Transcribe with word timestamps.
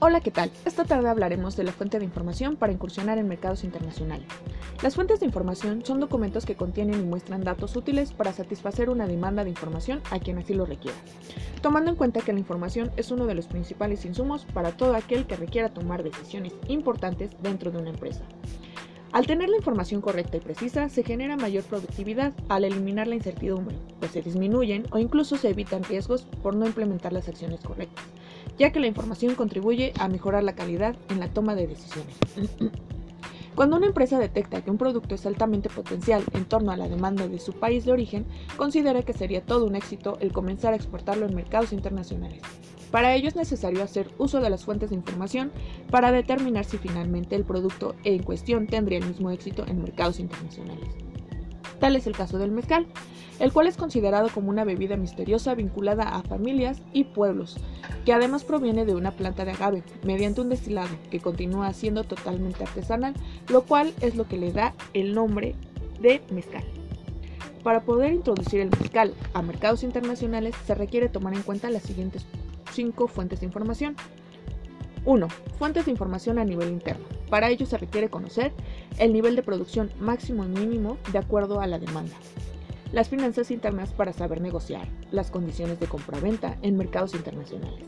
Hola, 0.00 0.20
¿qué 0.20 0.30
tal? 0.30 0.52
Esta 0.64 0.84
tarde 0.84 1.08
hablaremos 1.08 1.56
de 1.56 1.64
la 1.64 1.72
fuente 1.72 1.98
de 1.98 2.04
información 2.04 2.54
para 2.54 2.72
incursionar 2.72 3.18
en 3.18 3.26
mercados 3.26 3.64
internacionales. 3.64 4.28
Las 4.80 4.94
fuentes 4.94 5.18
de 5.18 5.26
información 5.26 5.84
son 5.84 5.98
documentos 5.98 6.46
que 6.46 6.54
contienen 6.54 7.00
y 7.00 7.02
muestran 7.02 7.42
datos 7.42 7.74
útiles 7.74 8.12
para 8.12 8.32
satisfacer 8.32 8.90
una 8.90 9.08
demanda 9.08 9.42
de 9.42 9.50
información 9.50 10.00
a 10.12 10.20
quien 10.20 10.38
así 10.38 10.54
lo 10.54 10.66
requiera, 10.66 10.96
tomando 11.62 11.90
en 11.90 11.96
cuenta 11.96 12.20
que 12.20 12.32
la 12.32 12.38
información 12.38 12.92
es 12.96 13.10
uno 13.10 13.26
de 13.26 13.34
los 13.34 13.48
principales 13.48 14.04
insumos 14.04 14.44
para 14.44 14.70
todo 14.70 14.94
aquel 14.94 15.26
que 15.26 15.34
requiera 15.34 15.70
tomar 15.70 16.04
decisiones 16.04 16.52
importantes 16.68 17.32
dentro 17.42 17.72
de 17.72 17.78
una 17.78 17.90
empresa. 17.90 18.22
Al 19.10 19.26
tener 19.26 19.48
la 19.48 19.56
información 19.56 20.00
correcta 20.00 20.36
y 20.36 20.40
precisa, 20.40 20.88
se 20.90 21.02
genera 21.02 21.36
mayor 21.36 21.64
productividad 21.64 22.34
al 22.48 22.64
eliminar 22.64 23.08
la 23.08 23.16
incertidumbre, 23.16 23.76
pues 23.98 24.12
se 24.12 24.22
disminuyen 24.22 24.86
o 24.92 24.98
incluso 24.98 25.36
se 25.36 25.48
evitan 25.48 25.82
riesgos 25.82 26.22
por 26.40 26.54
no 26.54 26.66
implementar 26.66 27.12
las 27.12 27.28
acciones 27.28 27.62
correctas 27.62 28.04
ya 28.58 28.72
que 28.72 28.80
la 28.80 28.86
información 28.86 29.34
contribuye 29.34 29.92
a 29.98 30.08
mejorar 30.08 30.44
la 30.44 30.54
calidad 30.54 30.96
en 31.08 31.20
la 31.20 31.28
toma 31.28 31.54
de 31.54 31.66
decisiones. 31.66 32.16
Cuando 33.54 33.76
una 33.76 33.86
empresa 33.86 34.20
detecta 34.20 34.62
que 34.62 34.70
un 34.70 34.78
producto 34.78 35.16
es 35.16 35.26
altamente 35.26 35.68
potencial 35.68 36.22
en 36.32 36.44
torno 36.44 36.70
a 36.70 36.76
la 36.76 36.88
demanda 36.88 37.26
de 37.26 37.40
su 37.40 37.54
país 37.54 37.84
de 37.84 37.90
origen, 37.90 38.24
considera 38.56 39.02
que 39.02 39.12
sería 39.12 39.44
todo 39.44 39.66
un 39.66 39.74
éxito 39.74 40.16
el 40.20 40.32
comenzar 40.32 40.74
a 40.74 40.76
exportarlo 40.76 41.26
en 41.26 41.34
mercados 41.34 41.72
internacionales. 41.72 42.40
Para 42.92 43.14
ello 43.16 43.26
es 43.26 43.34
necesario 43.34 43.82
hacer 43.82 44.10
uso 44.16 44.40
de 44.40 44.48
las 44.48 44.64
fuentes 44.64 44.90
de 44.90 44.96
información 44.96 45.50
para 45.90 46.12
determinar 46.12 46.64
si 46.64 46.78
finalmente 46.78 47.34
el 47.34 47.44
producto 47.44 47.96
en 48.04 48.22
cuestión 48.22 48.68
tendría 48.68 48.98
el 48.98 49.06
mismo 49.06 49.30
éxito 49.32 49.66
en 49.66 49.82
mercados 49.82 50.20
internacionales. 50.20 51.07
Tal 51.80 51.96
es 51.96 52.06
el 52.06 52.16
caso 52.16 52.38
del 52.38 52.50
mezcal, 52.50 52.86
el 53.38 53.52
cual 53.52 53.68
es 53.68 53.76
considerado 53.76 54.28
como 54.28 54.50
una 54.50 54.64
bebida 54.64 54.96
misteriosa 54.96 55.54
vinculada 55.54 56.04
a 56.04 56.22
familias 56.22 56.82
y 56.92 57.04
pueblos, 57.04 57.56
que 58.04 58.12
además 58.12 58.44
proviene 58.44 58.84
de 58.84 58.94
una 58.94 59.12
planta 59.12 59.44
de 59.44 59.52
agave, 59.52 59.82
mediante 60.02 60.40
un 60.40 60.48
destilado 60.48 60.90
que 61.10 61.20
continúa 61.20 61.72
siendo 61.72 62.04
totalmente 62.04 62.64
artesanal, 62.64 63.14
lo 63.48 63.62
cual 63.62 63.94
es 64.00 64.16
lo 64.16 64.26
que 64.26 64.38
le 64.38 64.52
da 64.52 64.74
el 64.92 65.14
nombre 65.14 65.54
de 66.00 66.20
mezcal. 66.30 66.64
Para 67.62 67.82
poder 67.82 68.12
introducir 68.12 68.60
el 68.60 68.70
mezcal 68.70 69.14
a 69.34 69.42
mercados 69.42 69.82
internacionales 69.82 70.54
se 70.66 70.74
requiere 70.74 71.08
tomar 71.08 71.34
en 71.34 71.42
cuenta 71.42 71.70
las 71.70 71.82
siguientes 71.82 72.24
cinco 72.72 73.08
fuentes 73.08 73.40
de 73.40 73.46
información. 73.46 73.96
1. 75.04 75.28
Fuentes 75.58 75.84
de 75.84 75.90
información 75.90 76.38
a 76.38 76.44
nivel 76.44 76.68
interno. 76.70 77.04
Para 77.30 77.48
ello 77.50 77.66
se 77.66 77.78
requiere 77.78 78.08
conocer 78.08 78.52
el 78.98 79.12
nivel 79.12 79.36
de 79.36 79.42
producción 79.42 79.90
máximo 79.98 80.44
y 80.44 80.48
mínimo 80.48 80.96
de 81.12 81.18
acuerdo 81.18 81.60
a 81.60 81.66
la 81.66 81.78
demanda. 81.78 82.14
Las 82.92 83.08
finanzas 83.08 83.50
internas 83.50 83.92
para 83.92 84.12
saber 84.12 84.40
negociar 84.40 84.88
las 85.10 85.30
condiciones 85.30 85.78
de 85.78 85.86
compra-venta 85.86 86.56
en 86.62 86.76
mercados 86.76 87.14
internacionales. 87.14 87.84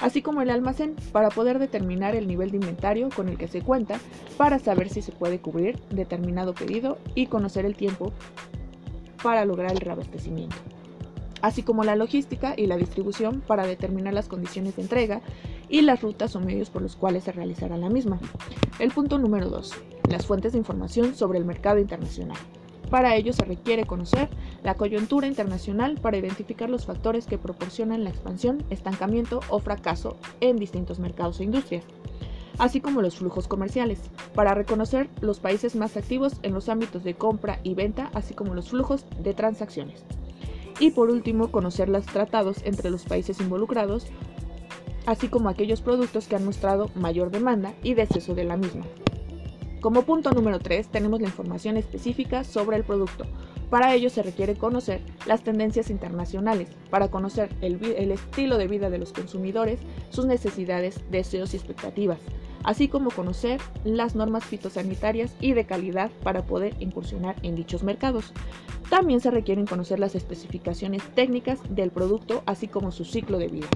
Así 0.00 0.20
como 0.20 0.42
el 0.42 0.50
almacén 0.50 0.96
para 1.12 1.28
poder 1.28 1.60
determinar 1.60 2.16
el 2.16 2.26
nivel 2.26 2.50
de 2.50 2.56
inventario 2.56 3.08
con 3.14 3.28
el 3.28 3.38
que 3.38 3.46
se 3.46 3.62
cuenta 3.62 4.00
para 4.36 4.58
saber 4.58 4.88
si 4.88 5.00
se 5.00 5.12
puede 5.12 5.40
cubrir 5.40 5.78
determinado 5.90 6.54
pedido 6.54 6.98
y 7.14 7.26
conocer 7.26 7.66
el 7.66 7.76
tiempo 7.76 8.12
para 9.22 9.44
lograr 9.44 9.70
el 9.70 9.78
reabastecimiento 9.78 10.56
así 11.42 11.62
como 11.62 11.84
la 11.84 11.96
logística 11.96 12.54
y 12.56 12.66
la 12.66 12.76
distribución 12.76 13.42
para 13.46 13.66
determinar 13.66 14.14
las 14.14 14.28
condiciones 14.28 14.76
de 14.76 14.82
entrega 14.82 15.20
y 15.68 15.82
las 15.82 16.00
rutas 16.00 16.34
o 16.36 16.40
medios 16.40 16.70
por 16.70 16.82
los 16.82 16.96
cuales 16.96 17.24
se 17.24 17.32
realizará 17.32 17.76
la 17.76 17.90
misma. 17.90 18.18
El 18.78 18.92
punto 18.92 19.18
número 19.18 19.50
2. 19.50 19.72
Las 20.08 20.26
fuentes 20.26 20.52
de 20.52 20.58
información 20.58 21.14
sobre 21.14 21.38
el 21.38 21.44
mercado 21.44 21.78
internacional. 21.78 22.38
Para 22.90 23.16
ello 23.16 23.32
se 23.32 23.44
requiere 23.44 23.86
conocer 23.86 24.28
la 24.62 24.74
coyuntura 24.74 25.26
internacional 25.26 25.98
para 26.00 26.18
identificar 26.18 26.68
los 26.68 26.84
factores 26.84 27.26
que 27.26 27.38
proporcionan 27.38 28.04
la 28.04 28.10
expansión, 28.10 28.64
estancamiento 28.68 29.40
o 29.48 29.60
fracaso 29.60 30.18
en 30.40 30.56
distintos 30.56 30.98
mercados 30.98 31.40
e 31.40 31.44
industrias, 31.44 31.84
así 32.58 32.82
como 32.82 33.00
los 33.00 33.16
flujos 33.16 33.48
comerciales, 33.48 33.98
para 34.34 34.52
reconocer 34.52 35.08
los 35.22 35.40
países 35.40 35.74
más 35.74 35.96
activos 35.96 36.34
en 36.42 36.52
los 36.52 36.68
ámbitos 36.68 37.02
de 37.02 37.14
compra 37.14 37.60
y 37.62 37.72
venta, 37.72 38.10
así 38.12 38.34
como 38.34 38.54
los 38.54 38.68
flujos 38.68 39.06
de 39.18 39.32
transacciones. 39.32 40.04
Y 40.80 40.90
por 40.90 41.10
último, 41.10 41.50
conocer 41.50 41.88
los 41.88 42.06
tratados 42.06 42.58
entre 42.64 42.90
los 42.90 43.04
países 43.04 43.40
involucrados 43.40 44.06
así 45.06 45.28
como 45.28 45.48
aquellos 45.48 45.80
productos 45.80 46.28
que 46.28 46.36
han 46.36 46.44
mostrado 46.44 46.90
mayor 46.94 47.30
demanda 47.30 47.74
y 47.82 47.94
deceso 47.94 48.34
de 48.34 48.44
la 48.44 48.56
misma. 48.56 48.84
Como 49.80 50.02
punto 50.02 50.30
número 50.30 50.60
3 50.60 50.88
tenemos 50.88 51.20
la 51.20 51.26
información 51.26 51.76
específica 51.76 52.44
sobre 52.44 52.76
el 52.76 52.84
producto. 52.84 53.24
Para 53.68 53.94
ello 53.94 54.10
se 54.10 54.22
requiere 54.22 54.54
conocer 54.54 55.00
las 55.26 55.42
tendencias 55.42 55.90
internacionales, 55.90 56.68
para 56.90 57.08
conocer 57.10 57.48
el, 57.62 57.82
el, 57.96 58.12
estilo 58.12 58.58
de 58.58 58.68
vida 58.68 58.90
de 58.90 58.98
los 58.98 59.12
consumidores, 59.12 59.80
sus 60.10 60.26
necesidades, 60.26 61.00
deseos 61.10 61.54
y 61.54 61.56
expectativas, 61.56 62.18
así 62.64 62.88
como 62.88 63.10
conocer 63.10 63.60
las 63.84 64.14
normas 64.14 64.44
fitosanitarias 64.44 65.34
y 65.40 65.52
de 65.52 65.66
calidad 65.66 66.10
para 66.22 66.42
poder 66.42 66.74
incursionar 66.80 67.36
en 67.42 67.54
dichos 67.54 67.82
mercados. 67.82 68.32
También 68.90 69.20
se 69.20 69.30
requieren 69.30 69.66
conocer 69.66 69.98
las 69.98 70.14
especificaciones 70.14 71.02
técnicas 71.14 71.60
del 71.70 71.90
producto, 71.90 72.42
así 72.46 72.68
como 72.68 72.92
su 72.92 73.04
ciclo 73.04 73.38
de 73.38 73.48
vida. 73.48 73.68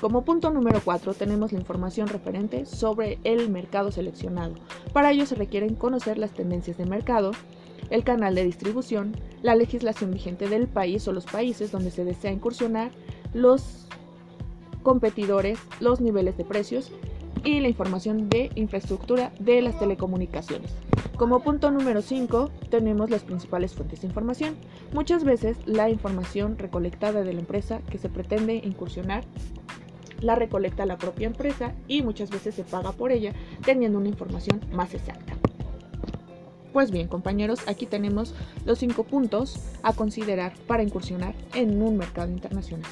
Como 0.00 0.24
punto 0.24 0.50
número 0.50 0.80
4 0.84 1.14
tenemos 1.14 1.52
la 1.52 1.60
información 1.60 2.08
referente 2.08 2.66
sobre 2.66 3.18
el 3.24 3.48
mercado 3.50 3.92
seleccionado. 3.92 4.54
Para 4.92 5.12
ello 5.12 5.26
se 5.26 5.36
requieren 5.36 5.76
conocer 5.76 6.18
las 6.18 6.32
tendencias 6.32 6.76
de 6.76 6.86
mercado, 6.86 7.30
el 7.90 8.02
canal 8.02 8.34
de 8.34 8.44
distribución, 8.44 9.16
la 9.42 9.54
legislación 9.54 10.10
vigente 10.10 10.48
del 10.48 10.66
país 10.66 11.06
o 11.06 11.12
los 11.12 11.26
países 11.26 11.70
donde 11.70 11.90
se 11.90 12.04
desea 12.04 12.32
incursionar, 12.32 12.90
los 13.32 13.86
competidores, 14.82 15.58
los 15.80 16.00
niveles 16.00 16.36
de 16.36 16.44
precios 16.44 16.90
y 17.44 17.60
la 17.60 17.68
información 17.68 18.28
de 18.28 18.50
infraestructura 18.54 19.32
de 19.38 19.62
las 19.62 19.78
telecomunicaciones. 19.78 20.72
Como 21.16 21.40
punto 21.40 21.70
número 21.70 22.02
5 22.02 22.50
tenemos 22.70 23.10
las 23.10 23.22
principales 23.22 23.74
fuentes 23.74 24.00
de 24.00 24.08
información. 24.08 24.56
Muchas 24.92 25.22
veces 25.22 25.56
la 25.66 25.88
información 25.90 26.58
recolectada 26.58 27.22
de 27.22 27.32
la 27.32 27.40
empresa 27.40 27.80
que 27.90 27.98
se 27.98 28.08
pretende 28.08 28.56
incursionar 28.56 29.24
la 30.20 30.34
recolecta 30.34 30.86
la 30.86 30.96
propia 30.96 31.26
empresa 31.26 31.74
y 31.86 32.02
muchas 32.02 32.30
veces 32.30 32.54
se 32.54 32.64
paga 32.64 32.92
por 32.92 33.12
ella 33.12 33.32
teniendo 33.64 33.98
una 33.98 34.08
información 34.08 34.60
más 34.72 34.94
exacta. 34.94 35.34
Pues 36.72 36.90
bien 36.90 37.06
compañeros, 37.06 37.60
aquí 37.68 37.86
tenemos 37.86 38.34
los 38.64 38.80
5 38.80 39.04
puntos 39.04 39.60
a 39.82 39.92
considerar 39.92 40.54
para 40.66 40.82
incursionar 40.82 41.34
en 41.54 41.80
un 41.80 41.96
mercado 41.96 42.32
internacional. 42.32 42.90